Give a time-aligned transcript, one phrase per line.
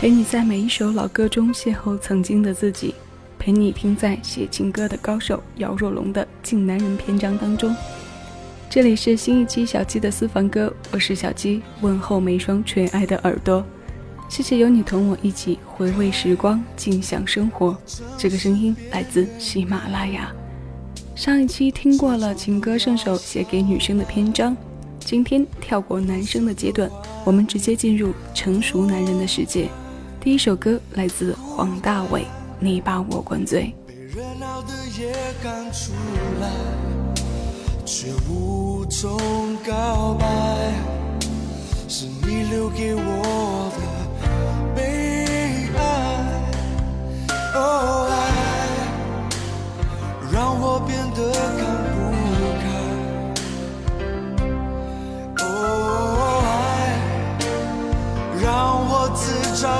[0.00, 2.94] 陪你在每一首老歌中邂逅曾经的自己，
[3.36, 7.74] 陪你听在写情歌的高手姚若龙的《敬男人》篇章当中。
[8.70, 13.66] 这里是新一期小鸡的私房歌，我是小鸡，问候每双垂爱的耳朵。
[14.28, 17.76] 谢谢有你同我一起回味时光，静享生活。
[18.16, 20.32] 这个声音来自喜马拉雅。
[21.16, 24.56] 上一期听过了情歌圣手写给女生的篇章，
[25.00, 26.88] 今天跳过男生的阶段，
[27.24, 29.68] 我们直接进入成熟男人的世界。
[30.28, 32.22] 第一首歌来自黄大炜，
[32.60, 33.74] 你把我灌醉。
[37.86, 39.16] 却无从
[39.66, 39.72] 告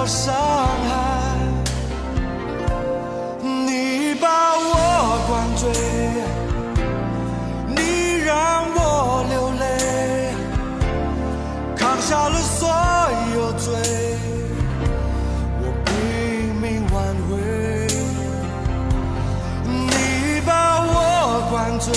[0.09, 0.97] 伤害。
[3.43, 5.69] 你把我灌醉，
[7.77, 10.33] 你让我流泪，
[11.77, 12.67] 扛下了所
[13.35, 13.75] 有罪，
[15.61, 16.97] 我拼命挽
[17.29, 17.37] 回。
[19.67, 21.93] 你把我灌醉，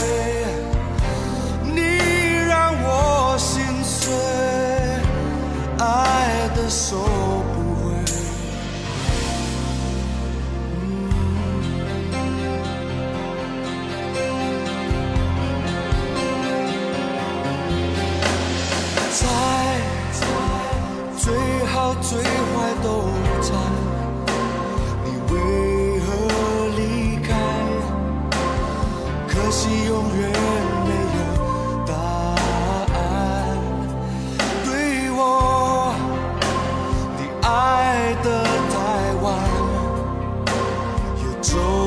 [41.50, 41.81] 又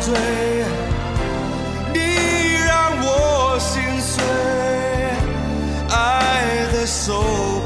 [0.00, 0.14] 醉，
[1.92, 1.98] 你
[2.66, 4.24] 让我心碎，
[5.90, 7.59] 爱的收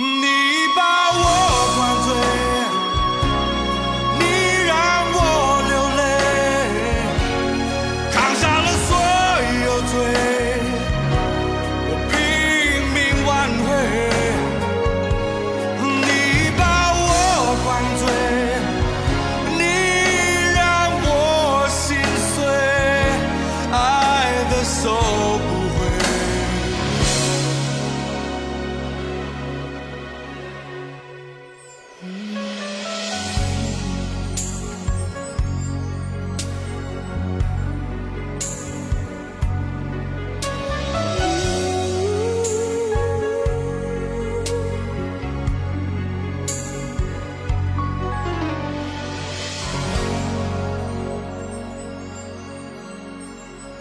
[0.00, 1.37] 你把我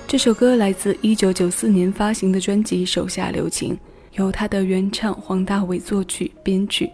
[0.07, 3.73] 这首歌来自1994年发行的专辑《手下留情》，
[4.13, 6.89] 由他的原唱黄大炜作曲编曲。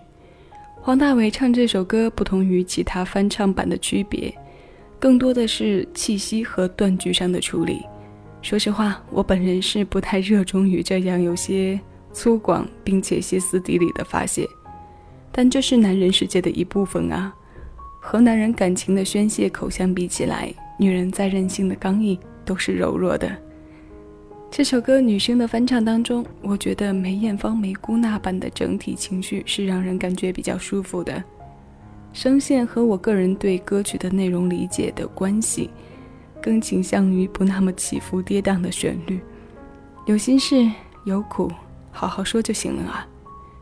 [0.82, 4.36] 黄大炜唱这首歌不同于其他翻唱版的区别，
[5.00, 7.84] 更多的是气息和断句上的处理。
[8.42, 11.80] 说实话，我本人是不太热衷于这样有些
[12.14, 14.50] 粗犷并且歇斯底里的发泄，
[15.32, 17.32] 但这是男人世界的一部分啊。
[18.02, 22.18] 和男人感情的宣泄口相比起来，女人再任性的刚毅。
[22.46, 23.30] 都是柔弱的。
[24.52, 31.24] 这首歌女生的翻唱当中，我觉得梅艳芳、梅姑那版的整体情绪是让人感觉比较舒服的。
[32.14, 35.72] 声线和我个人对歌曲的内容理解的关系，
[36.40, 39.20] 更倾向于不那么起伏跌宕的旋律。
[40.06, 40.70] 有心事
[41.06, 41.52] 有苦，
[41.90, 43.08] 好好说就行了啊！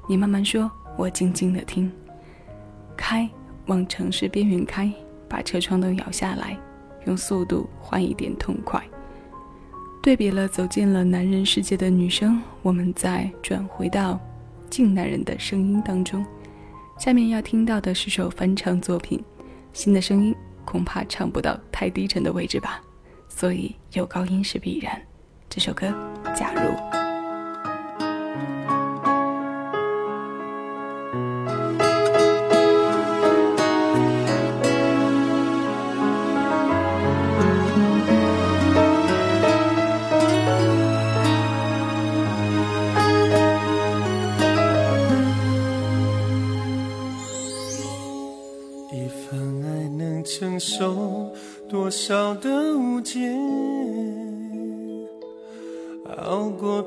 [0.10, 1.89] 你慢慢说，我静静的听。
[2.98, 3.30] 开，
[3.68, 4.92] 往城市边缘开，
[5.30, 6.60] 把车窗都摇下来。
[7.06, 8.81] 用速度换一点痛快。
[10.01, 14.19] 对比了走进了男人世界的女生，我们再转回到
[14.69, 16.25] 静男人的声音当中。
[16.98, 19.24] 下面要听到的是首翻唱作品，
[19.74, 22.81] 新的声音恐怕唱不到太低沉的位置吧，
[23.27, 25.00] 所以有高音是必然。
[25.50, 25.88] 这首歌，
[26.36, 27.00] 假如。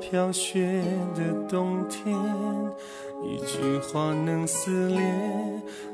[0.09, 0.83] 飘雪
[1.15, 2.15] 的冬天，
[3.23, 5.01] 一句话能撕裂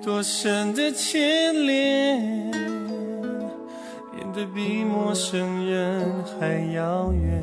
[0.03, 2.51] 多深的牵连，
[4.11, 7.41] 变得比陌生人还遥远。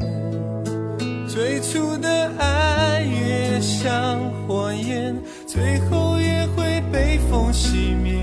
[1.26, 5.16] 最初的爱越像火焰，
[5.46, 8.18] 最后也会被风熄灭。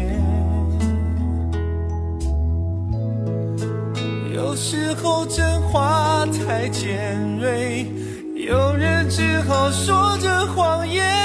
[4.34, 7.85] 有时候真话太尖锐，
[8.46, 11.25] 有人只好说着谎言。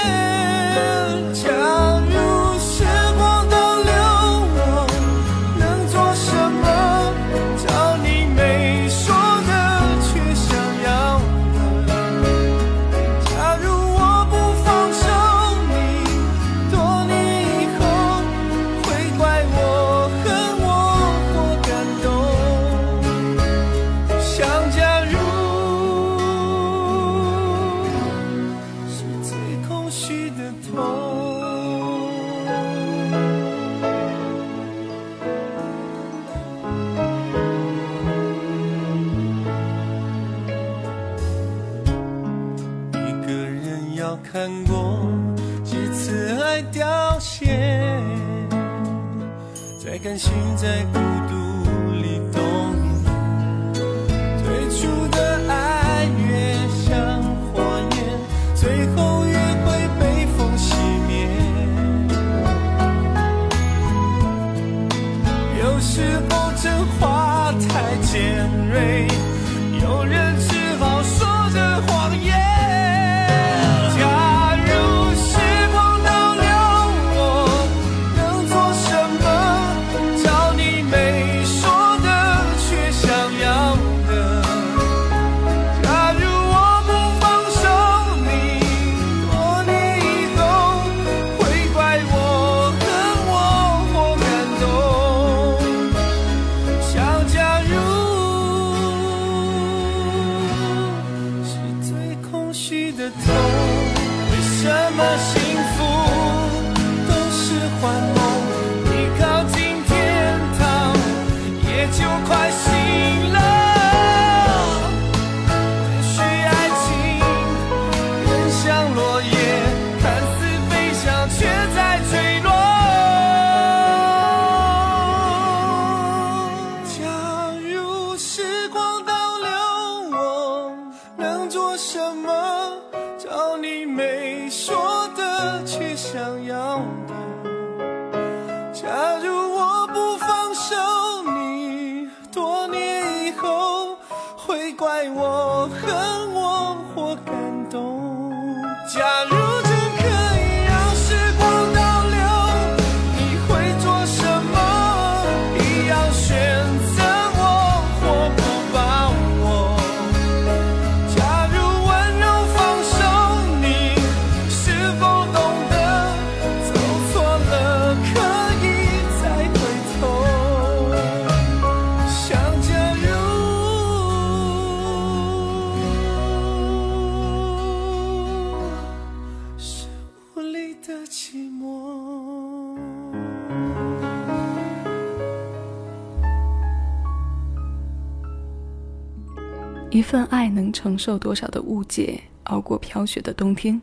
[189.90, 193.80] 一份爱能承受多少的误解，熬过飘雪的冬天；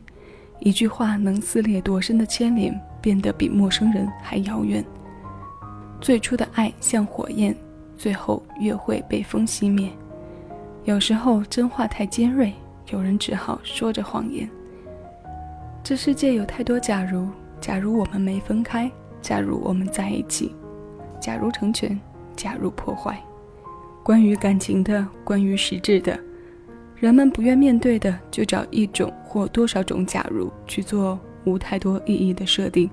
[0.58, 4.82] 一句话能撕裂多深的牵连，变得比陌生人还遥远。
[6.00, 7.54] 最初的爱像火焰，
[7.98, 9.90] 最后越会被风熄灭。
[10.84, 12.54] 有时候真话太尖锐，
[12.90, 14.48] 有人只好说着谎言。
[15.84, 17.28] 这世界有太多假如，
[17.60, 20.54] 假如我们没分开，假如我们在一起，
[21.20, 22.00] 假如成全，
[22.34, 23.22] 假如破坏。
[24.08, 26.18] 关于感情的，关于实质的，
[26.96, 32.88] 人们不愿面对的，就找一种或多少种假如去做无太多意义的设定。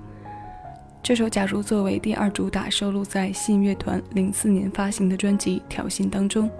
[1.02, 6.50] 这首《假如》作为第二主打，收录在信乐团零四年发行的专辑《挑衅》当中。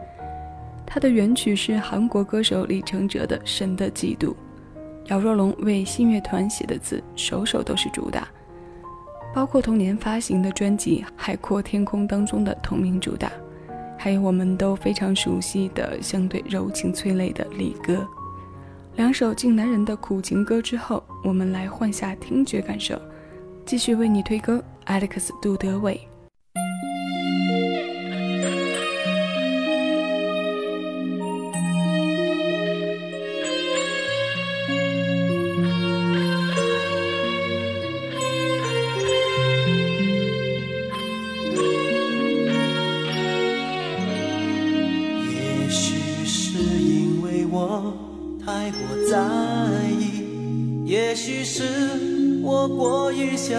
[0.87, 4.29] 它的原曲是韩国歌手李承哲的《神的嫉妒》，
[5.09, 8.27] 姚若龙为信乐团写的字，首首都是主打，
[9.35, 13.31] 包括同年发行的专辑《海阔天空》当中的同名主打，
[13.99, 17.95] 还有我们都非常熟悉的相对柔情催泪的《离歌》。
[18.97, 23.01] 两首敬男人的苦情歌之后，我们来换下听觉感受。
[23.65, 26.01] 继续为你推歌，Alex 杜德伟。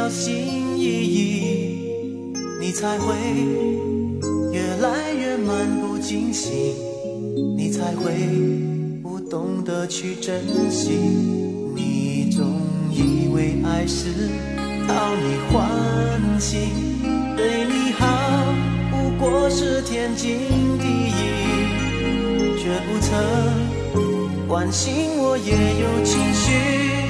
[0.08, 3.14] 小心翼翼，你才会
[4.54, 6.74] 越来越漫不经心，
[7.58, 8.14] 你才会
[9.04, 10.92] 不懂得去珍惜。
[11.76, 12.46] 你总
[12.90, 14.30] 以为爱是
[14.88, 16.70] 讨你欢心，
[17.36, 18.08] 对你好
[18.90, 20.38] 不过是天经
[20.80, 27.07] 地义，却不曾关心我也有情绪。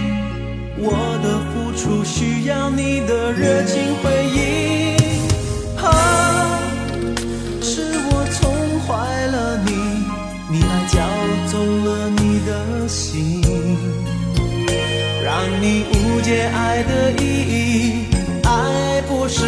[0.79, 0.91] 我
[1.23, 4.95] 的付出需要你的热情回应，
[5.83, 5.89] 啊，
[7.61, 9.71] 是我宠坏了你，
[10.51, 11.01] 你爱搅
[11.51, 13.41] 动了你的心，
[15.23, 18.05] 让你误解爱的意义。
[18.43, 19.45] 爱不是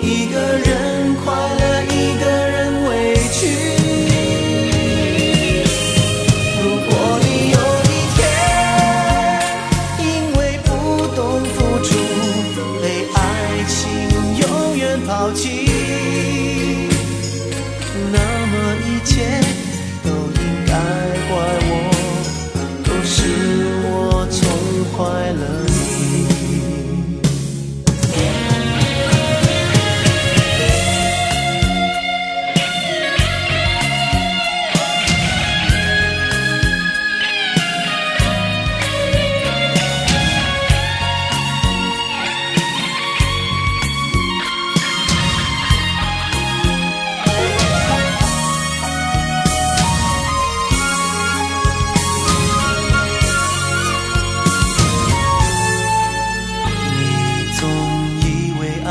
[0.00, 1.26] 一个人快
[1.60, 1.62] 乐
[1.92, 1.97] 一，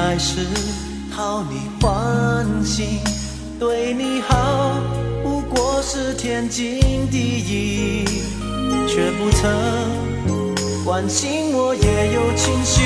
[0.10, 0.40] 还是
[1.14, 2.98] 讨你欢心，
[3.60, 4.80] 对你好
[5.22, 6.80] 不过是天经
[7.12, 8.06] 地义，
[8.88, 12.82] 却不曾关心我也有情绪。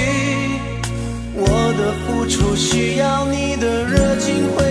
[1.35, 1.45] 我
[1.77, 4.70] 的付出需要你的热情回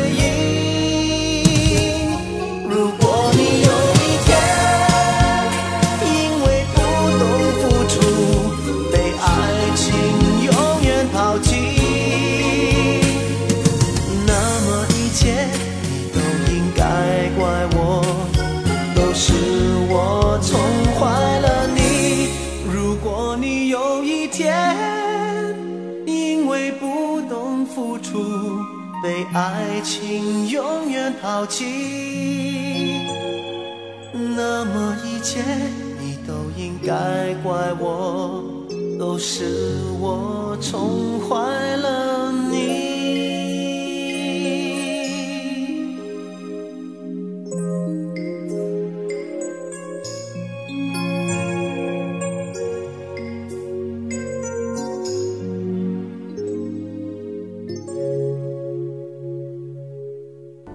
[24.31, 24.77] 天
[26.07, 28.19] 因为不懂付出，
[29.03, 33.07] 被爱情永远抛弃，
[34.13, 35.41] 那么一切
[36.01, 38.43] 你都应该怪我，
[38.99, 41.37] 都是我宠坏
[41.77, 42.80] 了你。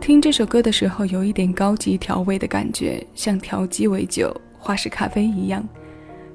[0.06, 5.68] 听这首歌的时候，有一点高级调味的感觉，像调鸡尾酒、花式咖啡一样。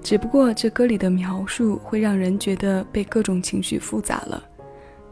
[0.02, 4.42] 只不过这歌里的描述会让人觉得被各种情绪复杂了，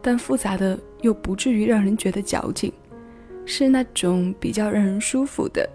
[0.01, 2.69] 但复杂的又不至于让人觉得矫情，
[3.45, 5.65] 是那种比较让人舒服的。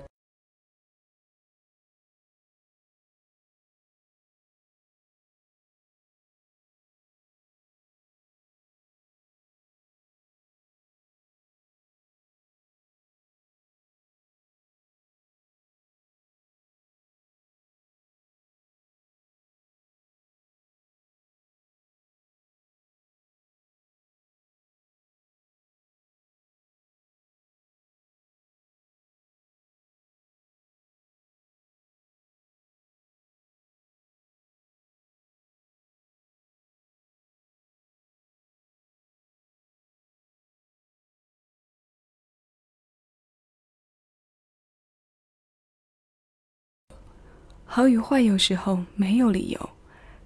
[47.74, 49.70] 好与坏有时候没有理由，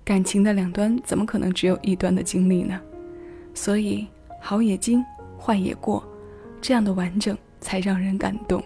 [0.05, 2.78] 感情的两端怎么可能只有一端的经历呢？
[3.55, 4.07] 所以
[4.38, 5.02] 好也经，
[5.40, 6.07] 坏也过，
[6.61, 8.62] 这样的完整才让人感动。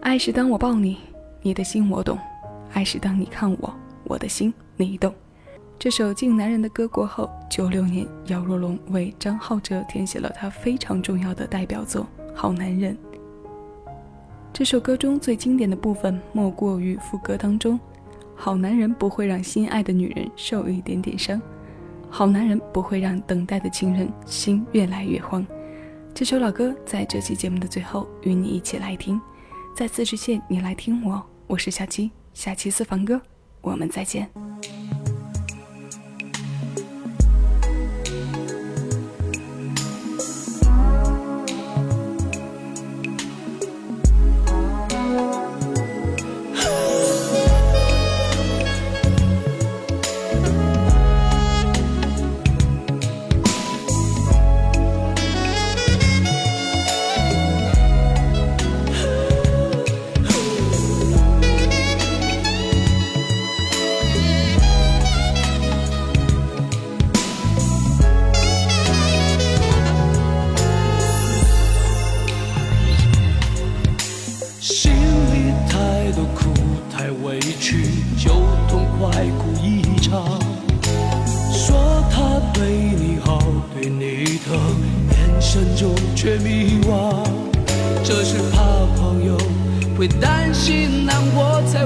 [0.00, 0.98] 爱是当我抱你，
[1.42, 2.16] 你的心我懂；
[2.72, 5.12] 爱是当你看我，我的心你懂。
[5.76, 12.96] 这首敬男人的歌过后，九六年，姚若龙为张浩哲填写了他非常重要的代表作《好男人》。
[14.58, 17.78] 这首歌中最经典的部分，莫过于副歌当中
[18.34, 21.38] ：“好男人不会让心爱的女人受一点点伤，
[22.08, 25.46] 好男人不会让等待的情人心越来越慌。”
[26.14, 29.20] 这首老歌在这期节目的最后，与你一起来听。
[29.76, 33.20] 再次致谢你来听我，我是小七，下期私房歌，
[33.60, 34.26] 我们再见。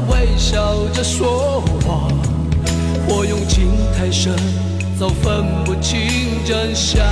[0.08, 2.10] 微笑着说谎。
[3.08, 3.66] 或用情
[3.98, 4.32] 太深，
[4.96, 7.04] 早分不清真相。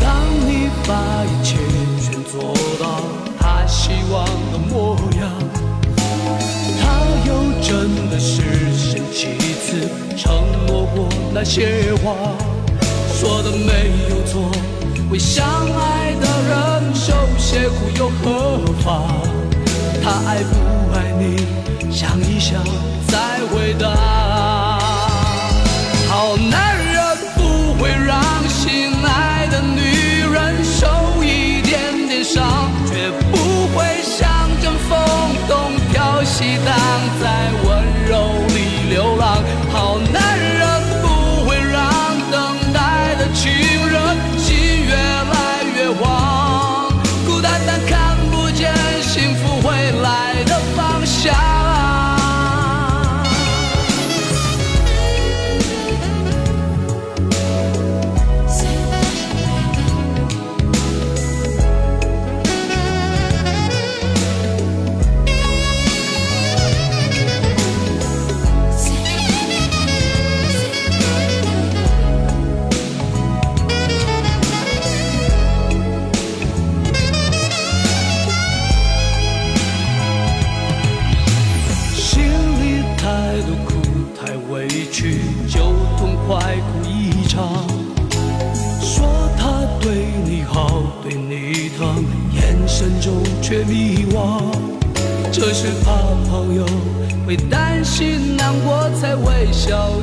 [0.00, 1.58] 当你把一切
[2.00, 3.02] 全做到
[3.38, 5.30] 他希望的模样，
[6.80, 6.82] 他
[7.26, 8.40] 又真的是
[8.74, 10.32] 先几次承
[10.66, 12.14] 诺过那些话。
[13.12, 14.50] 说的没有错，
[15.10, 19.31] 为相爱的人受些苦又何妨？
[20.02, 21.46] 他爱不爱你，
[21.92, 22.60] 想一想
[23.06, 23.86] 再回答。
[26.08, 26.71] 好男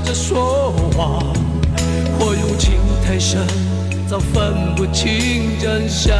[0.03, 1.23] 着说谎。
[2.19, 2.73] 或用情
[3.05, 3.41] 太深，
[4.09, 6.17] 早分不清真相。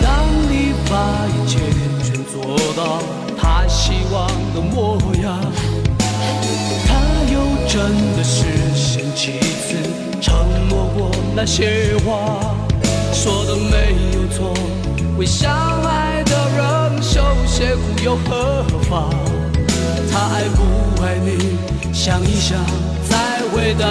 [0.00, 1.58] 当你把一切
[2.02, 2.98] 全做到
[3.38, 5.38] 他希望的模样，
[6.86, 6.90] 他
[7.30, 7.38] 又
[7.68, 7.80] 真
[8.16, 9.76] 的是先几次
[10.20, 10.34] 承
[10.70, 12.56] 诺过那些话。
[13.12, 14.54] 说的没有错，
[15.18, 19.10] 为相爱的人受些苦又何妨？
[20.12, 21.56] 他爱不爱你
[21.90, 22.58] 想一想
[23.08, 23.86] 再回答。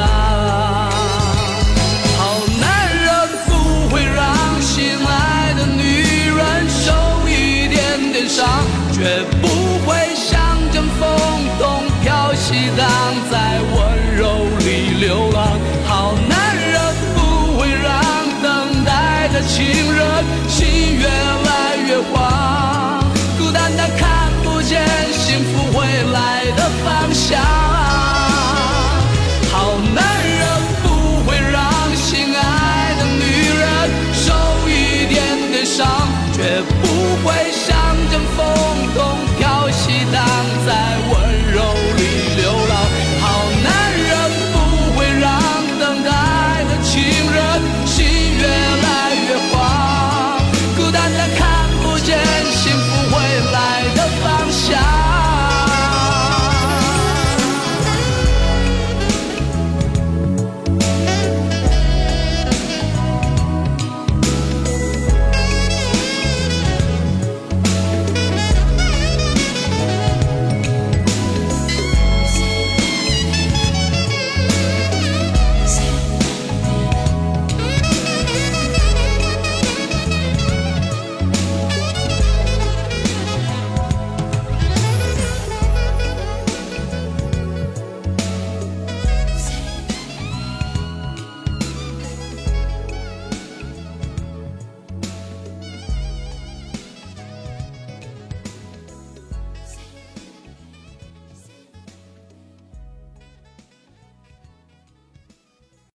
[2.20, 3.10] 好男人
[3.48, 6.94] 不会让心爱的女人受
[7.28, 8.48] 一点点伤